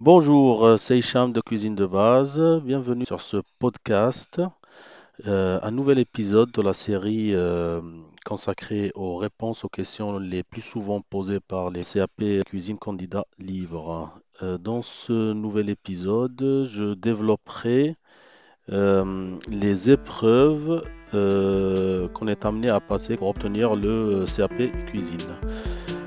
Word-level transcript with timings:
Bonjour, 0.00 0.66
euh, 0.66 0.76
c'est 0.76 0.98
Hicham 0.98 1.32
de 1.32 1.40
Cuisine 1.40 1.74
de 1.74 1.86
Base. 1.86 2.38
Bienvenue 2.62 3.06
sur 3.06 3.22
ce 3.22 3.38
podcast, 3.58 4.42
euh, 5.26 5.58
un 5.62 5.70
nouvel 5.70 5.98
épisode 5.98 6.52
de 6.52 6.60
la 6.60 6.74
série 6.74 7.34
euh, 7.34 7.80
consacrée 8.26 8.92
aux 8.94 9.16
réponses 9.16 9.64
aux 9.64 9.70
questions 9.70 10.18
les 10.18 10.42
plus 10.42 10.60
souvent 10.60 11.00
posées 11.00 11.40
par 11.40 11.70
les 11.70 11.80
CAP 11.82 12.44
Cuisine 12.44 12.76
Candidats 12.76 13.24
Livres. 13.38 14.12
Euh, 14.42 14.58
dans 14.58 14.82
ce 14.82 15.32
nouvel 15.32 15.70
épisode, 15.70 16.66
je 16.70 16.92
développerai 16.92 17.96
les 18.68 19.90
épreuves 19.90 20.84
qu'on 21.12 22.28
est 22.28 22.44
amené 22.44 22.68
à 22.68 22.80
passer 22.80 23.16
pour 23.16 23.28
obtenir 23.28 23.76
le 23.76 24.26
CAP 24.26 24.56
Cuisine. 24.88 25.38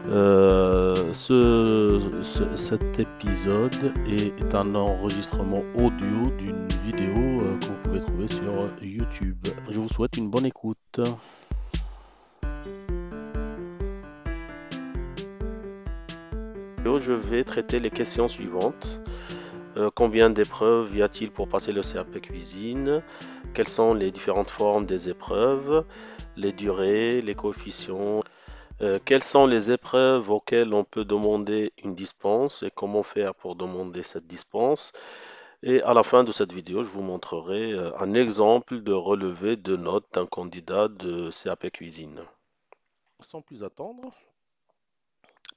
Euh, 0.10 1.14
ce- 1.14 2.02
ce- 2.24 2.56
cet 2.58 3.00
épisode 3.00 3.94
est 4.08 4.56
un 4.56 4.74
enregistrement 4.74 5.64
audio 5.76 6.32
d'une 6.38 6.68
vidéo 6.84 7.42
euh, 7.42 7.58
que 7.60 7.66
vous 7.66 7.76
pouvez 7.84 8.00
trouver 8.02 8.28
sur 8.28 8.70
YouTube. 8.82 9.48
Je 9.70 9.80
vous 9.80 9.90
souhaite 9.90 10.18
une 10.18 10.30
bonne 10.30 10.46
écoute. 10.48 11.02
Je 17.02 17.14
vais 17.14 17.44
traiter 17.44 17.80
les 17.80 17.92
questions 17.92 18.28
suivantes. 18.28 19.00
Euh, 19.78 19.90
combien 19.94 20.30
d'épreuves 20.30 20.96
y 20.96 21.02
a-t-il 21.02 21.32
pour 21.32 21.48
passer 21.48 21.72
le 21.72 21.82
CAP 21.82 22.20
cuisine? 22.20 23.02
Quelles 23.54 23.68
sont 23.68 23.94
les 23.94 24.12
différentes 24.12 24.50
formes 24.50 24.86
des 24.86 25.08
épreuves? 25.08 25.86
Les 26.36 26.52
durées, 26.52 27.22
les 27.22 27.36
coefficients, 27.36 28.24
Euh, 28.82 28.98
quelles 29.04 29.24
sont 29.24 29.46
les 29.46 29.72
épreuves 29.72 30.30
auxquelles 30.30 30.74
on 30.74 30.86
peut 30.86 31.04
demander 31.04 31.74
une 31.84 31.96
dispense 31.96 32.64
et 32.64 32.72
comment 32.72 33.04
faire 33.04 33.36
pour 33.36 33.56
demander 33.56 34.04
cette 34.04 34.26
dispense? 34.26 34.94
Et 35.64 35.82
à 35.82 35.94
la 35.94 36.04
fin 36.04 36.24
de 36.24 36.32
cette 36.32 36.54
vidéo, 36.54 36.84
je 36.84 36.90
vous 36.90 37.02
montrerai 37.02 37.74
euh, 37.74 37.92
un 38.00 38.14
exemple 38.14 38.82
de 38.82 38.94
relevé 38.94 39.58
de 39.58 39.76
notes 39.76 40.06
d'un 40.14 40.26
candidat 40.26 40.88
de 40.88 41.30
CAP 41.32 41.70
Cuisine. 41.72 42.22
Sans 43.20 43.42
plus 43.42 43.66
attendre, 43.66 44.14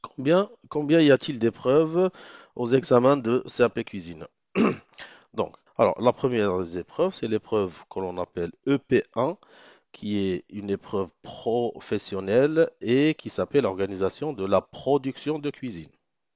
combien, 0.00 0.50
combien 0.68 1.00
y 1.00 1.12
a-t-il 1.12 1.38
d'épreuves 1.38 2.10
aux 2.56 2.66
examens 2.66 3.16
de 3.16 3.44
CAP 3.56 3.84
Cuisine? 3.84 4.26
Donc, 5.34 5.54
alors 5.78 6.00
la 6.02 6.12
première 6.12 6.58
des 6.58 6.78
épreuves, 6.78 7.14
c'est 7.14 7.28
l'épreuve 7.28 7.72
que 7.88 8.00
l'on 8.00 8.18
appelle 8.18 8.50
EP1 8.66 9.36
qui 9.92 10.18
est 10.18 10.44
une 10.50 10.70
épreuve 10.70 11.10
professionnelle 11.22 12.70
et 12.80 13.14
qui 13.14 13.30
s'appelle 13.30 13.64
l'organisation 13.64 14.32
de 14.32 14.44
la 14.44 14.60
production 14.60 15.38
de 15.38 15.50
cuisine. 15.50 15.90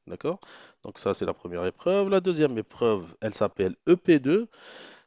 D'accord? 0.06 0.38
Donc 0.84 0.98
ça, 0.98 1.14
c'est 1.14 1.24
la 1.26 1.34
première 1.34 1.66
épreuve. 1.66 2.08
La 2.10 2.20
deuxième 2.20 2.56
épreuve, 2.58 3.04
elle 3.20 3.34
s'appelle 3.34 3.74
EP2. 3.88 4.46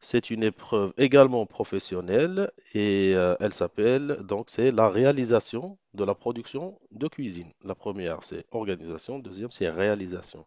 C'est 0.01 0.29
une 0.29 0.43
épreuve 0.43 0.93
également 0.97 1.45
professionnelle 1.45 2.51
et 2.73 3.13
euh, 3.15 3.35
elle 3.39 3.53
s'appelle, 3.53 4.17
donc 4.23 4.49
c'est 4.49 4.71
la 4.71 4.89
réalisation 4.89 5.77
de 5.93 6.03
la 6.05 6.15
production 6.15 6.79
de 6.91 7.07
cuisine. 7.07 7.51
La 7.65 7.75
première, 7.75 8.23
c'est 8.23 8.45
organisation. 8.51 9.19
Deuxième, 9.19 9.51
c'est 9.51 9.69
réalisation. 9.69 10.45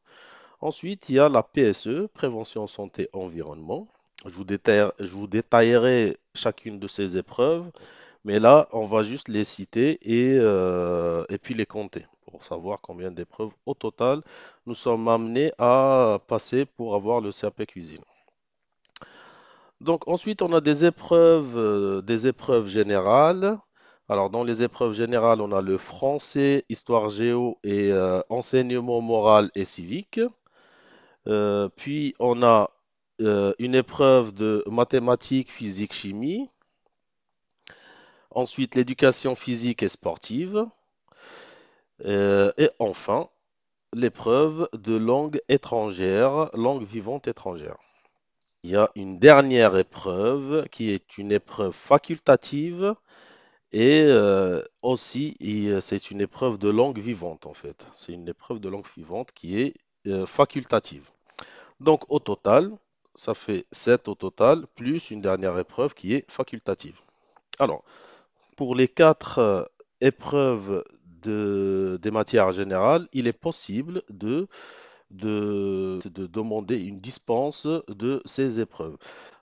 Ensuite, 0.60 1.08
il 1.08 1.16
y 1.16 1.18
a 1.18 1.28
la 1.28 1.42
PSE, 1.42 2.08
prévention 2.14 2.66
santé 2.66 3.08
environnement. 3.12 3.88
Je 4.24 4.30
vous 4.30 4.44
je 4.46 5.10
vous 5.10 5.26
détaillerai 5.26 6.16
chacune 6.34 6.78
de 6.78 6.88
ces 6.88 7.16
épreuves, 7.16 7.70
mais 8.24 8.38
là, 8.38 8.68
on 8.72 8.86
va 8.86 9.02
juste 9.02 9.28
les 9.28 9.44
citer 9.44 9.98
et, 10.02 10.38
euh, 10.38 11.24
et 11.28 11.38
puis 11.38 11.54
les 11.54 11.66
compter 11.66 12.06
pour 12.30 12.44
savoir 12.44 12.80
combien 12.80 13.10
d'épreuves 13.10 13.50
au 13.66 13.74
total 13.74 14.22
nous 14.66 14.74
sommes 14.74 15.08
amenés 15.08 15.52
à 15.58 16.18
passer 16.28 16.64
pour 16.64 16.94
avoir 16.94 17.20
le 17.20 17.32
CAP 17.32 17.66
cuisine. 17.66 18.04
Donc 19.80 20.06
ensuite, 20.06 20.42
on 20.42 20.52
a 20.52 20.60
des 20.60 20.84
épreuves, 20.84 21.56
euh, 21.58 22.02
des 22.02 22.28
épreuves 22.28 22.68
générales. 22.68 23.58
Alors 24.08 24.30
dans 24.30 24.44
les 24.44 24.62
épreuves 24.62 24.94
générales, 24.94 25.40
on 25.40 25.52
a 25.52 25.60
le 25.60 25.76
français, 25.78 26.64
histoire 26.68 27.10
géo 27.10 27.58
et 27.64 27.92
euh, 27.92 28.20
enseignement 28.28 29.00
moral 29.00 29.50
et 29.54 29.64
civique. 29.64 30.20
Puis 31.76 32.14
on 32.18 32.42
a 32.42 32.68
euh, 33.20 33.52
une 33.58 33.74
épreuve 33.74 34.32
de 34.32 34.64
mathématiques, 34.66 35.50
physique, 35.50 35.92
chimie. 35.92 36.48
Ensuite, 38.30 38.74
l'éducation 38.74 39.34
physique 39.34 39.82
et 39.82 39.88
sportive. 39.88 40.66
Euh, 42.04 42.52
et 42.56 42.70
enfin, 42.78 43.28
l'épreuve 43.92 44.68
de 44.72 44.96
langue 44.96 45.40
étrangère, 45.48 46.50
langue 46.54 46.84
vivante 46.84 47.28
étrangère. 47.28 47.76
Il 48.64 48.70
y 48.70 48.76
a 48.76 48.90
une 48.94 49.18
dernière 49.18 49.76
épreuve 49.76 50.68
qui 50.70 50.90
est 50.90 51.18
une 51.18 51.32
épreuve 51.32 51.74
facultative 51.74 52.94
et 53.72 54.02
euh, 54.02 54.62
aussi 54.82 55.36
c'est 55.80 56.10
une 56.10 56.20
épreuve 56.20 56.58
de 56.58 56.68
langue 56.68 56.98
vivante 56.98 57.46
en 57.46 57.54
fait. 57.54 57.86
C'est 57.92 58.12
une 58.12 58.28
épreuve 58.28 58.60
de 58.60 58.68
langue 58.68 58.86
vivante 58.96 59.32
qui 59.32 59.60
est 59.60 59.74
facultative. 60.26 61.10
Donc 61.80 62.04
au 62.08 62.20
total, 62.20 62.70
ça 63.14 63.34
fait 63.34 63.66
7 63.72 64.08
au 64.08 64.14
total, 64.14 64.66
plus 64.74 65.10
une 65.10 65.20
dernière 65.20 65.58
épreuve 65.58 65.94
qui 65.94 66.14
est 66.14 66.30
facultative. 66.30 67.00
Alors, 67.58 67.84
pour 68.56 68.74
les 68.74 68.88
quatre 68.88 69.38
euh, 69.38 69.64
épreuves 70.00 70.84
de- 71.22 71.98
des 72.02 72.10
matières 72.10 72.52
générales, 72.52 73.08
il 73.12 73.26
est 73.28 73.32
possible 73.32 74.02
de, 74.10 74.48
de, 75.10 76.00
de 76.06 76.26
demander 76.26 76.80
une 76.84 77.00
dispense 77.00 77.66
de 77.88 78.22
ces 78.24 78.60
épreuves. 78.60 78.96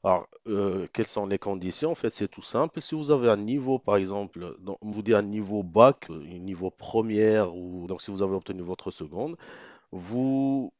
Alors, 0.04 0.26
euh, 0.48 0.86
quelles 0.92 1.06
sont 1.06 1.26
les 1.26 1.38
conditions? 1.38 1.90
En 1.92 1.94
fait, 1.94 2.10
c'est 2.10 2.28
tout 2.28 2.42
simple. 2.42 2.80
Si 2.80 2.94
vous 2.94 3.10
avez 3.10 3.30
un 3.30 3.36
niveau, 3.36 3.78
par 3.78 3.96
exemple, 3.96 4.56
donc, 4.60 4.78
on 4.82 4.90
vous 4.90 5.02
dit 5.02 5.14
un 5.14 5.22
niveau 5.22 5.62
bac, 5.62 6.08
un 6.10 6.38
niveau 6.38 6.70
première, 6.70 7.54
ou 7.56 7.86
donc 7.86 8.02
si 8.02 8.10
vous 8.10 8.22
avez 8.22 8.34
obtenu 8.34 8.62
votre 8.62 8.90
seconde, 8.90 9.36
vous 9.92 10.72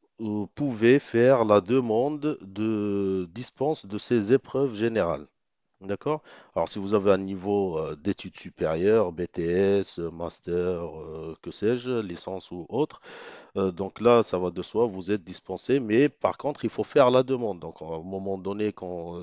pouvez 0.55 0.99
faire 0.99 1.45
la 1.45 1.61
demande 1.61 2.37
de 2.41 3.27
dispense 3.33 3.85
de 3.85 3.97
ces 3.97 4.33
épreuves 4.33 4.75
générales. 4.75 5.27
D'accord? 5.81 6.21
Alors, 6.55 6.69
si 6.69 6.77
vous 6.77 6.93
avez 6.93 7.11
un 7.11 7.17
niveau 7.17 7.77
euh, 7.79 7.95
d'études 7.95 8.37
supérieures, 8.37 9.11
BTS, 9.11 9.97
euh, 9.97 10.11
master, 10.11 10.55
euh, 10.55 11.35
que 11.41 11.49
sais-je, 11.49 12.01
licence 12.01 12.51
ou 12.51 12.67
autre, 12.69 13.01
donc 13.55 13.99
là, 13.99 14.23
ça 14.23 14.37
va 14.37 14.49
de 14.49 14.61
soi, 14.61 14.85
vous 14.85 15.11
êtes 15.11 15.23
dispensé, 15.25 15.81
mais 15.81 16.07
par 16.07 16.37
contre, 16.37 16.63
il 16.63 16.69
faut 16.69 16.85
faire 16.85 17.11
la 17.11 17.21
demande. 17.23 17.59
Donc, 17.59 17.81
à 17.81 17.85
un 17.85 18.01
moment 18.01 18.37
donné, 18.37 18.71
quand, 18.71 19.21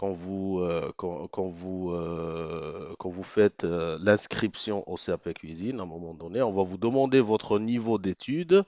vous, 0.00 0.64
quand, 0.96 1.48
vous, 1.50 3.22
faites 3.22 3.64
l'inscription 3.64 4.82
au 4.90 4.96
CAP 4.96 5.34
Cuisine, 5.34 5.80
à 5.80 5.82
un 5.82 5.86
moment 5.86 6.14
donné, 6.14 6.40
on 6.40 6.52
va 6.52 6.62
vous 6.62 6.78
demander 6.78 7.20
votre 7.20 7.58
niveau 7.58 7.98
d'études. 7.98 8.64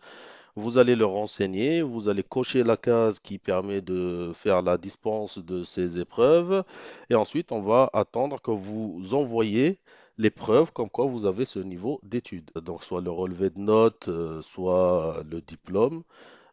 Vous 0.56 0.78
allez 0.78 0.96
le 0.96 1.06
renseigner, 1.06 1.82
vous 1.82 2.08
allez 2.08 2.22
cocher 2.22 2.62
la 2.62 2.76
case 2.76 3.20
qui 3.20 3.38
permet 3.38 3.80
de 3.80 4.32
faire 4.34 4.62
la 4.62 4.76
dispense 4.76 5.38
de 5.38 5.64
ces 5.64 5.98
épreuves, 5.98 6.62
et 7.10 7.14
ensuite 7.14 7.52
on 7.52 7.62
va 7.62 7.88
attendre 7.94 8.40
que 8.40 8.50
vous 8.50 9.14
envoyiez 9.14 9.78
les 10.18 10.30
preuves 10.30 10.72
comme 10.72 10.90
quoi 10.90 11.06
vous 11.06 11.26
avez 11.26 11.44
ce 11.44 11.58
niveau 11.58 12.00
d'études. 12.02 12.50
Donc 12.54 12.82
soit 12.82 13.00
le 13.00 13.10
relevé 13.10 13.50
de 13.50 13.58
notes, 13.58 14.08
euh, 14.08 14.42
soit 14.42 15.22
le 15.30 15.40
diplôme. 15.40 16.02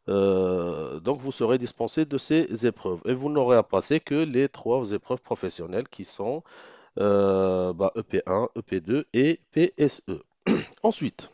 Euh, 0.07 0.99
donc 1.01 1.19
vous 1.19 1.31
serez 1.31 1.57
dispensé 1.57 2.05
de 2.05 2.17
ces 2.17 2.66
épreuves. 2.66 3.01
Et 3.05 3.13
vous 3.13 3.29
n'aurez 3.29 3.57
à 3.57 3.63
passer 3.63 3.99
que 3.99 4.16
les 4.16 4.49
trois 4.49 4.91
épreuves 4.91 5.21
professionnelles 5.21 5.87
qui 5.89 6.05
sont 6.05 6.43
euh, 6.99 7.73
bah, 7.73 7.91
EP1, 7.95 8.47
EP2 8.55 9.05
et 9.13 9.40
PSE. 9.52 10.23
Ensuite, 10.84 11.29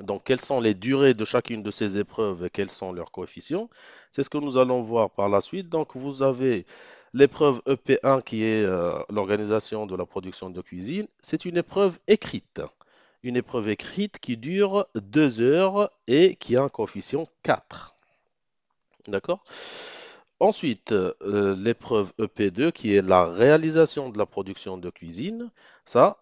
donc, 0.00 0.24
quelles 0.24 0.40
sont 0.40 0.60
les 0.60 0.74
durées 0.74 1.14
de 1.14 1.24
chacune 1.24 1.62
de 1.62 1.70
ces 1.70 1.98
épreuves 1.98 2.44
et 2.44 2.50
quels 2.50 2.70
sont 2.70 2.92
leurs 2.92 3.12
coefficients? 3.12 3.70
C'est 4.10 4.22
ce 4.24 4.30
que 4.30 4.38
nous 4.38 4.58
allons 4.58 4.82
voir 4.82 5.10
par 5.10 5.28
la 5.28 5.40
suite. 5.40 5.68
Donc, 5.68 5.94
vous 5.94 6.22
avez 6.22 6.66
l'épreuve 7.12 7.62
EP1 7.66 8.22
qui 8.22 8.42
est 8.42 8.64
euh, 8.64 8.92
l'organisation 9.08 9.86
de 9.86 9.94
la 9.96 10.04
production 10.04 10.50
de 10.50 10.60
cuisine. 10.60 11.06
C'est 11.20 11.44
une 11.44 11.56
épreuve 11.56 11.98
écrite. 12.08 12.60
Une 13.22 13.36
épreuve 13.36 13.68
écrite 13.68 14.18
qui 14.18 14.36
dure 14.36 14.86
deux 14.96 15.40
heures 15.40 15.90
et 16.08 16.34
qui 16.36 16.56
a 16.56 16.64
un 16.64 16.68
coefficient 16.68 17.26
4. 17.44 17.94
D'accord? 19.06 19.44
Ensuite, 20.40 20.92
euh, 20.92 21.56
l'épreuve 21.56 22.12
EP2 22.18 22.72
qui 22.72 22.94
est 22.94 23.02
la 23.02 23.26
réalisation 23.26 24.10
de 24.10 24.18
la 24.18 24.26
production 24.26 24.76
de 24.76 24.90
cuisine. 24.90 25.50
Ça, 25.84 26.18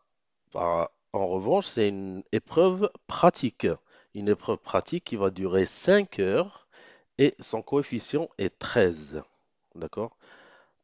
par- 0.52 0.90
en 1.12 1.26
revanche, 1.26 1.66
c'est 1.66 1.88
une 1.88 2.22
épreuve 2.32 2.90
pratique. 3.06 3.66
Une 4.14 4.28
épreuve 4.28 4.58
pratique 4.58 5.04
qui 5.04 5.16
va 5.16 5.30
durer 5.30 5.66
5 5.66 6.18
heures 6.18 6.68
et 7.18 7.34
son 7.40 7.62
coefficient 7.62 8.28
est 8.38 8.58
13. 8.58 9.22
D'accord? 9.74 10.16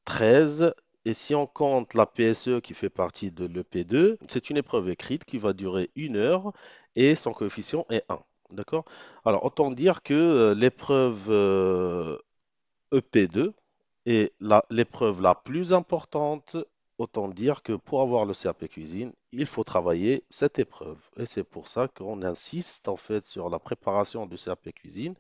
13. 0.05 0.75
Et 1.05 1.15
si 1.15 1.35
on 1.35 1.47
compte 1.47 1.95
la 1.95 2.07
PSE 2.07 2.61
qui 2.63 2.75
fait 2.75 2.91
partie 2.91 3.31
de 3.33 3.47
l'EP2, 3.47 4.19
c'est 4.29 4.51
une 4.51 4.57
épreuve 4.59 4.89
écrite 4.91 5.25
qui 5.25 5.39
va 5.39 5.53
durer 5.55 5.91
une 5.97 6.17
heure 6.17 6.53
et 6.97 7.15
son 7.15 7.33
coefficient 7.33 7.87
est 7.91 8.05
1. 8.11 8.23
D'accord? 8.51 8.85
Alors, 9.25 9.45
autant 9.45 9.71
dire 9.71 10.03
que 10.03 10.15
euh, 10.15 10.55
l'épreuve 10.55 11.27
euh, 11.31 12.19
EP2 12.93 13.55
est 14.07 14.33
la- 14.41 14.65
l'épreuve 14.71 15.21
la 15.23 15.35
plus 15.35 15.73
importante. 15.73 16.57
Autant 16.99 17.29
dire 17.29 17.63
que 17.63 17.75
pour 17.75 18.03
avoir 18.03 18.25
le 18.25 18.35
CAP 18.35 18.67
cuisine, 18.67 19.13
il 19.33 19.47
faut 19.47 19.65
travailler 19.65 20.25
cette 20.29 20.59
épreuve. 20.59 20.99
Et 21.17 21.27
c'est 21.27 21.45
pour 21.45 21.69
ça 21.69 21.89
qu'on 21.89 22.23
insiste 22.23 22.89
en 22.89 22.97
fait 22.97 23.25
sur 23.25 23.49
la 23.49 23.59
préparation 23.59 24.27
du 24.27 24.37
CAP 24.37 24.73
cuisine 24.73 25.15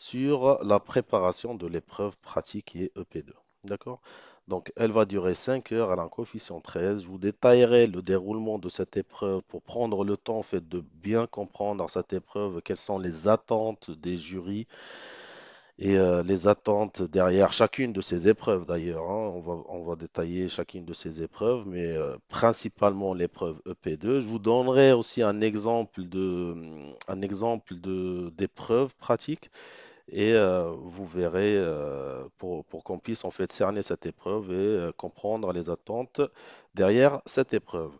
sur 0.00 0.64
la 0.64 0.80
préparation 0.80 1.54
de 1.54 1.66
l'épreuve 1.66 2.16
pratique 2.18 2.74
est 2.74 2.90
EP2. 2.96 3.32
D'accord? 3.64 4.00
Donc, 4.48 4.72
elle 4.76 4.92
va 4.92 5.04
durer 5.04 5.34
5 5.34 5.72
heures, 5.72 5.92
elle 5.92 5.98
a 5.98 6.02
un 6.02 6.08
coefficient 6.08 6.60
13. 6.60 7.02
Je 7.02 7.06
vous 7.06 7.18
détaillerai 7.18 7.86
le 7.86 8.00
déroulement 8.00 8.58
de 8.58 8.70
cette 8.70 8.96
épreuve 8.96 9.42
pour 9.42 9.60
prendre 9.60 10.02
le 10.04 10.16
temps 10.16 10.38
en 10.38 10.42
fait, 10.42 10.66
de 10.66 10.82
bien 10.94 11.26
comprendre 11.26 11.88
cette 11.90 12.14
épreuve, 12.14 12.62
quelles 12.62 12.78
sont 12.78 12.98
les 12.98 13.28
attentes 13.28 13.90
des 13.90 14.16
jurys 14.16 14.66
et 15.80 15.96
euh, 15.98 16.22
les 16.22 16.46
attentes 16.46 17.02
derrière 17.02 17.52
chacune 17.52 17.92
de 17.92 18.00
ces 18.02 18.28
épreuves 18.28 18.66
d'ailleurs. 18.66 19.10
hein. 19.10 19.32
On 19.68 19.82
va, 19.82 19.96
détailler 19.96 20.48
chacune 20.48 20.84
de 20.84 20.92
ces 20.92 21.22
épreuves, 21.22 21.64
mais 21.66 21.86
euh, 21.96 22.16
principalement 22.28 23.14
l'épreuve 23.14 23.60
EP2. 23.66 24.20
Je 24.20 24.28
vous 24.28 24.38
donnerai 24.38 24.92
aussi 24.92 25.22
un 25.22 25.40
exemple 25.40 26.02
d'épreuve 28.36 28.94
pratique 28.96 29.50
et 30.12 30.34
euh, 30.34 30.70
vous 30.84 31.06
verrez 31.06 31.58
pour, 32.38 32.64
pour 32.66 32.84
qu'on 32.84 32.98
puisse 32.98 33.24
en 33.24 33.30
fait 33.30 33.50
cerner 33.52 33.82
cette 33.82 34.06
épreuve 34.06 34.52
et 34.52 34.90
comprendre 34.96 35.52
les 35.52 35.70
attentes 35.70 36.20
derrière 36.74 37.20
cette 37.26 37.54
épreuve. 37.54 37.92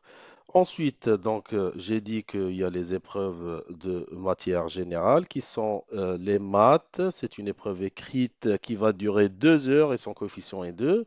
Ensuite, 0.53 1.09
donc, 1.09 1.53
euh, 1.53 1.71
j'ai 1.77 2.01
dit 2.01 2.25
qu'il 2.25 2.57
y 2.57 2.65
a 2.65 2.71
les 2.71 2.93
épreuves 2.93 3.65
de 3.71 4.09
matière 4.11 4.69
générale 4.69 5.29
qui 5.29 5.41
sont 5.41 5.85
euh, 5.93 6.19
les 6.19 6.41
maths. 6.41 7.01
C'est 7.13 7.39
une 7.39 7.47
épreuve 7.47 7.85
écrite 7.85 8.59
qui 8.61 8.75
va 8.75 8.93
durer 8.93 9.29
deux 9.29 9.69
heures 9.69 9.93
et 9.93 9.97
son 9.97 10.13
coefficient 10.13 10.65
est 10.65 10.73
2. 10.73 11.07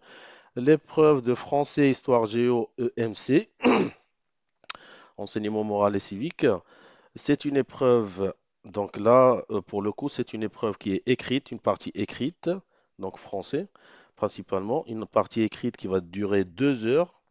L'épreuve 0.56 1.24
de 1.24 1.36
français, 1.36 1.90
histoire, 1.90 2.26
géo, 2.26 2.70
EMC, 2.96 3.50
enseignement 5.18 5.66
moral 5.66 5.98
et 5.98 6.00
civique. 6.00 6.46
C'est 7.16 7.44
une 7.44 7.58
épreuve, 7.58 8.34
donc 8.64 8.98
là, 8.98 9.44
euh, 9.50 9.62
pour 9.62 9.82
le 9.82 9.92
coup, 9.92 10.08
c'est 10.08 10.32
une 10.32 10.44
épreuve 10.44 10.78
qui 10.78 10.94
est 10.94 11.04
écrite, 11.06 11.52
une 11.52 11.60
partie 11.60 11.92
écrite, 11.96 12.50
donc 12.98 13.18
français 13.18 13.68
principalement, 14.16 14.86
une 14.88 15.06
partie 15.06 15.42
écrite 15.42 15.76
qui 15.76 15.88
va 15.88 16.00
durer 16.00 16.44
deux 16.46 16.86
heures 16.86 17.23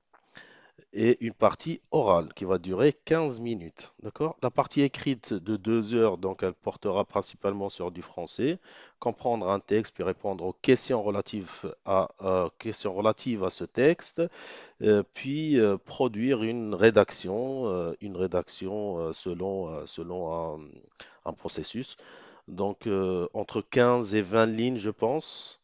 et 0.94 1.24
une 1.24 1.32
partie 1.32 1.80
orale 1.90 2.34
qui 2.34 2.44
va 2.44 2.58
durer 2.58 2.92
15 2.92 3.40
minutes. 3.40 3.92
D'accord? 4.02 4.36
La 4.42 4.50
partie 4.50 4.82
écrite 4.82 5.32
de 5.32 5.56
deux 5.56 5.94
heures, 5.94 6.18
donc 6.18 6.42
elle 6.42 6.52
portera 6.52 7.04
principalement 7.04 7.70
sur 7.70 7.90
du 7.90 8.02
français, 8.02 8.58
comprendre 8.98 9.48
un 9.48 9.58
texte 9.58 9.94
puis 9.94 10.02
répondre 10.02 10.44
aux 10.44 10.52
questions 10.52 11.02
relatives 11.02 11.74
à, 11.86 12.08
euh, 12.20 12.48
ce 13.50 13.64
texte, 13.64 14.22
euh, 14.82 15.02
puis 15.14 15.58
euh, 15.58 15.78
produire 15.78 16.42
une 16.42 16.74
rédaction, 16.74 17.94
une 18.00 18.16
rédaction 18.16 19.12
selon, 19.14 19.68
un, 21.24 21.32
processus. 21.32 21.96
Donc 22.48 22.86
entre 23.32 23.62
15 23.62 24.14
et 24.14 24.22
20 24.22 24.46
lignes, 24.46 24.76
je 24.76 24.90
pense. 24.90 25.60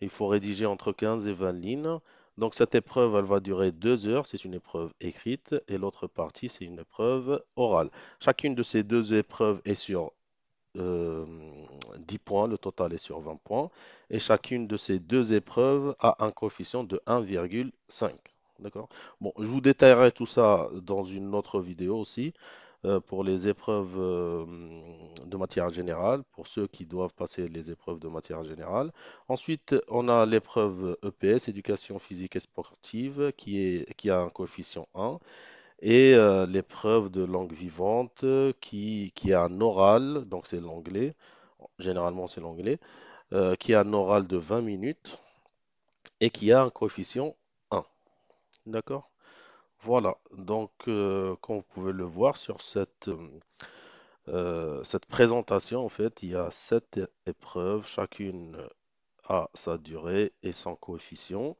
Il 0.00 0.08
faut 0.08 0.26
rédiger 0.26 0.66
entre 0.66 0.92
15 0.92 1.28
et 1.28 1.32
20 1.32 1.52
lignes. 1.52 1.98
Donc 2.38 2.54
cette 2.54 2.74
épreuve, 2.74 3.16
elle 3.16 3.24
va 3.24 3.40
durer 3.40 3.72
deux 3.72 4.06
heures. 4.08 4.26
C'est 4.26 4.44
une 4.44 4.54
épreuve 4.54 4.92
écrite 5.00 5.54
et 5.68 5.78
l'autre 5.78 6.06
partie, 6.06 6.48
c'est 6.48 6.64
une 6.64 6.78
épreuve 6.78 7.42
orale. 7.56 7.90
Chacune 8.20 8.54
de 8.54 8.62
ces 8.62 8.82
deux 8.82 9.14
épreuves 9.14 9.60
est 9.64 9.74
sur 9.74 10.12
euh, 10.78 11.26
10 11.98 12.18
points. 12.18 12.46
Le 12.46 12.58
total 12.58 12.94
est 12.94 12.98
sur 12.98 13.20
20 13.20 13.36
points. 13.44 13.70
Et 14.10 14.18
chacune 14.18 14.66
de 14.66 14.76
ces 14.76 14.98
deux 14.98 15.34
épreuves 15.34 15.94
a 16.00 16.24
un 16.24 16.30
coefficient 16.30 16.84
de 16.84 17.00
1,5. 17.06 18.12
D'accord? 18.60 18.88
Bon, 19.20 19.32
je 19.38 19.46
vous 19.46 19.60
détaillerai 19.60 20.12
tout 20.12 20.26
ça 20.26 20.68
dans 20.82 21.04
une 21.04 21.34
autre 21.34 21.60
vidéo 21.60 21.98
aussi 21.98 22.32
euh, 22.32 22.71
pour 23.06 23.22
les 23.24 23.48
épreuves 23.48 23.94
euh, 23.98 24.44
de 25.24 25.36
matière 25.36 25.70
générale, 25.70 26.22
pour 26.32 26.48
ceux 26.48 26.66
qui 26.66 26.84
doivent 26.86 27.14
passer 27.14 27.46
les 27.46 27.70
épreuves 27.70 28.00
de 28.00 28.08
matière 28.08 28.42
générale. 28.44 28.92
Ensuite, 29.28 29.76
on 29.88 30.08
a 30.08 30.26
l'épreuve 30.26 30.96
EPS, 31.04 31.48
éducation 31.48 31.98
physique 31.98 32.36
et 32.36 32.40
sportive, 32.40 33.32
qui 33.36 33.60
est, 33.60 33.94
qui 33.94 34.10
a 34.10 34.18
un 34.20 34.30
coefficient 34.30 34.88
1, 34.94 35.18
et 35.80 36.14
euh, 36.14 36.46
l'épreuve 36.46 37.10
de 37.10 37.24
langue 37.24 37.52
vivante, 37.52 38.24
qui, 38.60 39.12
a 39.32 39.42
un 39.44 39.60
oral, 39.60 40.24
donc 40.26 40.46
c'est 40.46 40.60
l'anglais, 40.60 41.14
généralement 41.78 42.26
c'est 42.26 42.40
l'anglais, 42.40 42.78
euh, 43.32 43.54
qui 43.56 43.74
a 43.74 43.80
un 43.80 43.92
oral 43.92 44.26
de 44.26 44.36
20 44.36 44.62
minutes 44.62 45.18
et 46.20 46.30
qui 46.30 46.52
a 46.52 46.62
un 46.62 46.70
coefficient 46.70 47.36
1. 47.70 47.84
D'accord? 48.66 49.11
Voilà, 49.84 50.16
donc 50.36 50.70
euh, 50.88 51.34
comme 51.40 51.56
vous 51.56 51.62
pouvez 51.62 51.92
le 51.92 52.04
voir 52.04 52.36
sur 52.36 52.60
cette, 52.62 53.08
euh, 53.08 53.40
Euh, 54.28 54.84
cette 54.84 55.06
présentation, 55.06 55.84
en 55.84 55.88
fait, 55.88 56.22
il 56.22 56.30
y 56.30 56.36
a 56.36 56.50
sept 56.50 57.00
épreuves, 57.26 57.86
chacune 57.88 58.56
a 59.28 59.48
sa 59.54 59.78
durée 59.78 60.32
et 60.42 60.52
son 60.52 60.76
coefficient. 60.76 61.56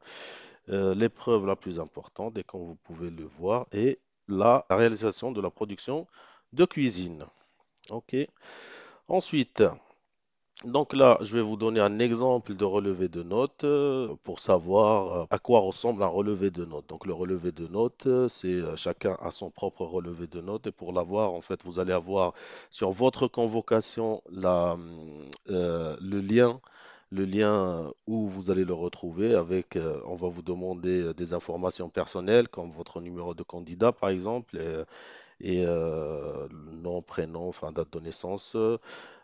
L'épreuve 0.67 1.45
la 1.47 1.55
plus 1.57 1.79
importante, 1.79 2.37
et 2.37 2.43
comme 2.43 2.63
vous 2.65 2.75
pouvez 2.75 3.09
le 3.11 3.25
voir, 3.25 3.67
est 3.73 3.99
la 4.29 4.65
réalisation 4.69 5.31
de 5.31 5.41
la 5.41 5.49
production 5.51 6.07
de 6.53 6.65
cuisine. 6.65 7.25
OK. 7.91 8.15
Ensuite, 9.07 9.63
donc 10.63 10.93
là, 10.93 11.17
je 11.21 11.35
vais 11.35 11.41
vous 11.41 11.57
donner 11.57 11.79
un 11.81 11.99
exemple 11.99 12.55
de 12.55 12.63
relevé 12.63 13.09
de 13.09 13.21
notes 13.21 13.65
euh, 13.65 14.15
pour 14.23 14.39
savoir 14.39 15.23
euh, 15.23 15.25
à 15.29 15.37
quoi 15.37 15.59
ressemble 15.59 16.01
un 16.03 16.07
relevé 16.07 16.51
de 16.51 16.63
notes. 16.63 16.87
Donc 16.87 17.05
le 17.05 17.13
relevé 17.13 17.51
de 17.51 17.67
notes, 17.67 18.05
euh, 18.07 18.29
c'est 18.29 18.61
chacun 18.77 19.17
a 19.21 19.29
son 19.31 19.49
propre 19.49 19.83
relevé 19.85 20.25
de 20.27 20.39
notes 20.41 20.67
et 20.67 20.71
pour 20.71 20.93
l'avoir, 20.93 21.33
en 21.33 21.41
fait, 21.41 21.61
vous 21.65 21.79
allez 21.79 21.91
avoir 21.91 22.33
sur 22.71 22.91
votre 22.91 23.27
convocation 23.27 24.21
le 25.47 26.19
lien, 26.21 26.59
le 27.11 27.25
lien 27.25 27.91
où 28.07 28.27
vous 28.27 28.49
allez 28.49 28.63
le 28.65 28.73
retrouver 28.73 29.35
avec, 29.35 29.77
on 30.05 30.15
va 30.15 30.29
vous 30.29 30.41
demander 30.41 31.13
des 31.13 31.33
informations 31.33 31.89
personnelles 31.89 32.47
comme 32.47 32.71
votre 32.71 33.01
numéro 33.01 33.33
de 33.33 33.43
candidat 33.43 33.91
par 33.91 34.09
exemple 34.09 34.57
et, 35.41 35.65
nom, 35.65 37.01
prénom, 37.01 37.49
enfin 37.49 37.71
date 37.71 37.91
de 37.93 37.99
naissance. 37.99 38.55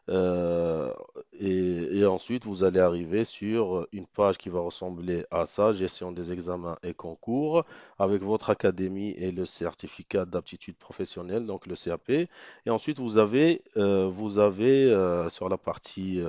Euh, 0.09 0.91
et, 1.39 2.05
ensuite, 2.05 2.45
vous 2.45 2.63
allez 2.63 2.79
arriver 2.79 3.23
sur 3.25 3.87
une 3.93 4.07
page 4.07 4.37
qui 4.37 4.49
va 4.49 4.59
ressembler 4.59 5.25
à 5.31 5.45
ça, 5.45 5.71
gestion 5.71 6.11
des 6.11 6.31
examens 6.31 6.75
et 6.83 6.93
concours, 6.93 7.65
avec 7.99 8.23
votre 8.23 8.49
académie 8.49 9.11
et 9.11 9.31
le 9.31 9.45
certificat 9.45 10.25
d'aptitude 10.25 10.75
professionnelle, 10.75 11.45
donc 11.45 11.67
le 11.67 11.75
CAP. 11.75 12.09
Et 12.09 12.29
ensuite, 12.69 12.99
vous 12.99 13.17
avez, 13.17 13.61
euh, 13.77 14.09
vous 14.11 14.39
avez 14.39 14.91
euh, 14.91 15.29
sur 15.29 15.49
la 15.49 15.57
partie 15.57 16.21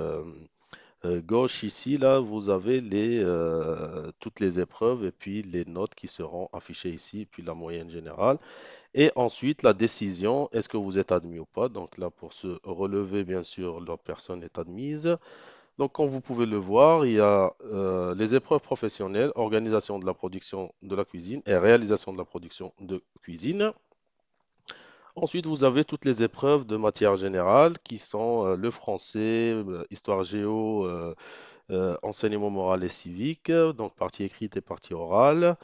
gauche 1.03 1.63
ici, 1.63 1.97
là, 1.97 2.19
vous 2.19 2.49
avez 2.49 2.79
toutes 4.19 4.39
les 4.39 4.59
épreuves 4.59 5.03
et 5.05 5.11
puis 5.11 5.41
les 5.41 5.65
notes 5.65 5.95
qui 5.95 6.07
seront 6.07 6.47
affichées 6.53 6.91
ici, 6.91 7.27
puis 7.29 7.41
la 7.41 7.55
moyenne 7.55 7.89
générale. 7.89 8.37
Et 8.93 9.11
ensuite, 9.15 9.63
la 9.63 9.73
décision, 9.73 10.49
est-ce 10.51 10.67
que 10.67 10.77
vous 10.77 10.97
êtes 10.97 11.11
admis 11.13 11.39
ou 11.39 11.45
pas? 11.45 11.69
Donc 11.69 11.97
là, 11.97 12.09
pour 12.09 12.33
se 12.33 12.59
relever, 12.63 13.23
bien 13.23 13.43
sûr, 13.43 13.79
la 13.79 13.95
personne 13.95 14.43
est 14.43 14.59
admise. 14.59 15.17
Donc, 15.77 15.93
comme 15.93 16.09
vous 16.09 16.19
pouvez 16.19 16.45
le 16.45 16.57
voir, 16.57 17.05
il 17.05 17.13
y 17.13 17.19
a 17.19 17.53
euh, 17.63 18.13
les 18.15 18.35
épreuves 18.35 18.59
professionnelles, 18.59 19.31
organisation 19.35 19.97
de 19.97 20.05
la 20.05 20.13
production 20.13 20.73
de 20.81 20.95
la 20.95 21.05
cuisine 21.05 21.41
et 21.45 21.55
réalisation 21.55 22.11
de 22.11 22.17
la 22.17 22.25
production 22.25 22.73
de 22.81 23.01
cuisine. 23.21 23.71
Ensuite, 25.15 25.45
vous 25.45 25.63
avez 25.63 25.85
toutes 25.85 26.05
les 26.05 26.23
épreuves 26.23 26.65
de 26.65 26.75
matière 26.75 27.15
générale 27.15 27.79
qui 27.83 27.97
sont 27.97 28.45
euh, 28.45 28.55
le 28.57 28.71
français, 28.71 29.53
euh, 29.53 29.83
histoire 29.89 30.23
géo, 30.25 30.85
enseignement 32.03 32.49
moral 32.49 32.83
et 32.83 32.89
civique, 32.89 33.49
donc 33.49 33.95
partie 33.95 34.25
écrite 34.25 34.57
et 34.57 34.61
partie 34.61 34.93
orale 34.93 35.55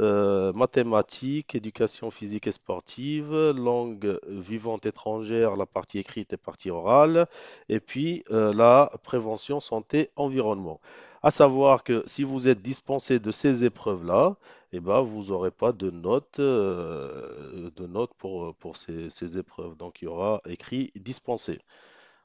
euh, 0.00 0.52
mathématiques, 0.52 1.54
éducation 1.54 2.10
physique 2.10 2.46
et 2.46 2.52
sportive, 2.52 3.34
langue 3.50 4.18
vivante 4.28 4.86
étrangère, 4.86 5.56
la 5.56 5.66
partie 5.66 5.98
écrite 5.98 6.32
et 6.32 6.36
partie 6.36 6.70
orale, 6.70 7.26
et 7.68 7.80
puis 7.80 8.24
euh, 8.30 8.52
la 8.52 8.90
prévention 9.02 9.60
santé 9.60 10.10
environnement. 10.16 10.80
À 11.22 11.30
savoir 11.30 11.82
que 11.82 12.02
si 12.06 12.24
vous 12.24 12.48
êtes 12.48 12.62
dispensé 12.62 13.18
de 13.18 13.32
ces 13.32 13.64
épreuves-là, 13.64 14.36
eh 14.72 14.80
ben, 14.80 15.00
vous 15.02 15.24
n'aurez 15.24 15.50
pas 15.50 15.72
de 15.72 15.90
notes, 15.90 16.38
euh, 16.40 17.70
de 17.76 18.06
pour, 18.18 18.54
pour 18.56 18.76
ces, 18.76 19.10
ces 19.10 19.38
épreuves. 19.38 19.76
Donc 19.76 20.02
il 20.02 20.06
y 20.06 20.08
aura 20.08 20.40
écrit 20.46 20.92
dispensé. 20.96 21.60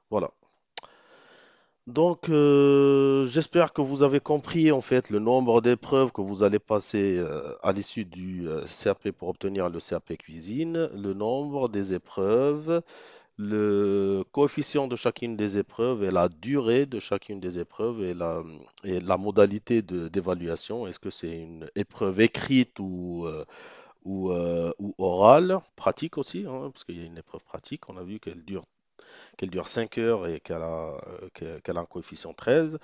Voilà. 0.09 0.31
Donc, 1.87 2.29
euh, 2.29 3.25
j'espère 3.27 3.73
que 3.73 3.81
vous 3.81 4.03
avez 4.03 4.19
compris 4.19 4.71
en 4.71 4.81
fait 4.81 5.09
le 5.09 5.19
nombre 5.19 5.61
d'épreuves 5.61 6.11
que 6.11 6.21
vous 6.21 6.43
allez 6.43 6.59
passer 6.59 7.17
euh, 7.17 7.55
à 7.63 7.71
l'issue 7.73 8.05
du 8.05 8.47
euh, 8.47 8.61
CAP 8.83 9.11
pour 9.11 9.29
obtenir 9.29 9.69
le 9.69 9.79
CAP 9.79 10.15
cuisine, 10.17 10.89
le 10.93 11.13
nombre 11.13 11.69
des 11.69 11.93
épreuves, 11.93 12.81
le 13.37 14.23
coefficient 14.31 14.87
de 14.87 14.95
chacune 14.95 15.35
des 15.35 15.57
épreuves 15.57 16.03
et 16.03 16.11
la 16.11 16.29
durée 16.29 16.85
de 16.85 16.99
chacune 16.99 17.39
des 17.39 17.57
épreuves 17.59 18.03
et 18.03 18.13
la, 18.13 19.17
modalité 19.17 19.81
d'évaluation. 19.81 20.85
Est-ce 20.87 20.99
que 20.99 21.09
c'est 21.09 21.31
une 21.31 21.69
épreuve 21.75 22.21
écrite 22.21 22.79
ou, 22.79 23.27
ou, 24.03 24.31
euh, 24.31 24.71
ou 24.79 24.93
orale, 24.97 25.59
pratique 25.75 26.17
aussi, 26.17 26.45
hein, 26.47 26.69
parce 26.71 26.83
qu'il 26.83 26.99
y 26.99 27.03
a 27.03 27.05
une 27.05 27.17
épreuve 27.17 27.43
pratique. 27.43 27.89
On 27.89 27.97
a 27.97 28.03
vu 28.03 28.19
qu'elle 28.19 28.43
dure, 28.43 28.63
qu'elle 29.37 29.49
dure 29.49 29.67
5 29.67 29.97
heures 29.97 30.27
et 30.27 30.39
qu'elle 30.39 30.61
a, 30.61 30.93
euh, 31.41 31.59
a 31.67 31.79
un 31.79 31.85
coefficient 31.85 32.33
13. 32.33 32.79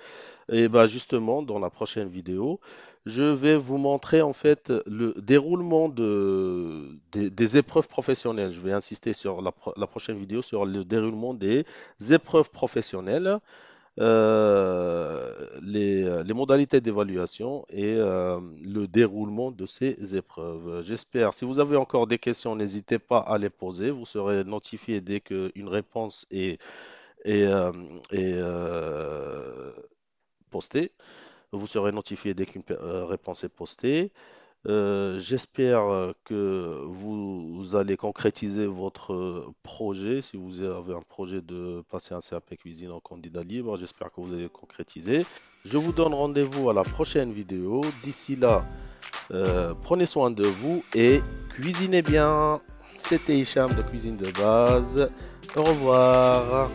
Et 0.50 0.68
bah 0.68 0.86
justement, 0.86 1.42
dans 1.42 1.58
la 1.58 1.70
prochaine 1.70 2.08
vidéo, 2.08 2.60
je 3.06 3.22
vais 3.22 3.56
vous 3.56 3.78
montrer 3.78 4.22
en 4.22 4.32
fait 4.32 4.72
le 4.86 5.14
déroulement 5.16 5.88
de, 5.88 6.98
des, 7.12 7.56
épreuves 7.56 7.88
professionnelles. 7.88 8.52
Je 8.52 8.60
vais 8.60 8.72
insister 8.72 9.12
sur 9.12 9.40
la, 9.40 9.52
la 9.76 9.86
prochaine 9.86 10.18
vidéo 10.18 10.42
sur 10.42 10.66
le 10.66 10.84
déroulement 10.84 11.34
des 11.34 11.64
épreuves 12.10 12.50
professionnelles, 12.50 13.38
les, 13.98 16.22
les 16.24 16.34
modalités 16.34 16.80
d'évaluation 16.80 17.64
et 17.70 17.94
euh, 17.96 18.40
le 18.64 18.86
déroulement 18.86 19.50
de 19.50 19.66
ces 19.66 20.16
épreuves. 20.16 20.84
J'espère, 20.84 21.34
si 21.34 21.44
vous 21.44 21.58
avez 21.60 21.76
encore 21.76 22.06
des 22.06 22.18
questions, 22.18 22.56
n'hésitez 22.56 22.98
pas 22.98 23.18
à 23.18 23.38
les 23.38 23.50
poser. 23.50 23.90
Vous 23.90 24.06
serez 24.06 24.44
notifié 24.44 25.00
dès 25.00 25.20
qu'une 25.20 25.68
réponse 25.68 26.26
est, 26.30 26.60
euh, 27.26 27.72
euh, 28.14 29.72
postée. 30.50 30.92
Vous 31.52 31.66
serez 31.66 31.92
notifié 31.92 32.34
dès 32.34 32.46
qu'une 32.46 32.62
euh, 32.70 33.06
réponse 33.06 33.44
est 33.44 33.48
postée. 33.48 34.12
Euh, 34.66 35.18
j'espère 35.20 35.82
euh, 35.82 36.12
que 36.24 36.82
vous, 36.84 37.76
allez 37.76 37.96
concrétiser 37.96 38.66
votre 38.66 39.12
euh, 39.12 39.54
projet. 39.62 40.20
Si 40.20 40.36
vous 40.36 40.62
avez 40.62 40.94
un 40.94 41.02
projet 41.08 41.40
de 41.40 41.82
passer 41.90 42.14
un 42.14 42.20
CAP 42.20 42.56
cuisine 42.56 42.90
en 42.90 43.00
candidat 43.00 43.42
libre, 43.42 43.78
j'espère 43.78 44.12
que 44.12 44.20
vous 44.20 44.32
allez 44.32 44.44
le 44.44 44.48
concrétiser. 44.48 45.24
Je 45.64 45.78
vous 45.78 45.92
donne 45.92 46.14
rendez-vous 46.14 46.70
à 46.70 46.74
la 46.74 46.82
prochaine 46.82 47.32
vidéo. 47.32 47.82
D'ici 48.02 48.36
là, 48.36 48.64
prenez 49.82 50.06
soin 50.06 50.30
de 50.30 50.44
vous 50.44 50.82
et 50.94 51.20
cuisinez 51.50 52.02
bien. 52.02 52.60
C'était 52.98 53.38
Hicham 53.38 53.72
de 53.74 53.82
Cuisine 53.82 54.16
de 54.16 54.30
Base. 54.40 55.10
Au 55.56 55.62
revoir. 55.62 56.70